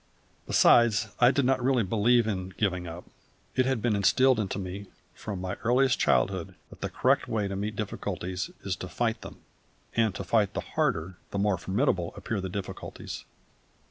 [0.47, 3.03] Besides, I did not really believe in "giving up".
[3.55, 7.55] It had been instilled into me from my earliest childhood that the correct way to
[7.55, 9.43] meet difficulties is to fight them,
[9.95, 13.25] and to fight the harder the more formidable appear the difficulties.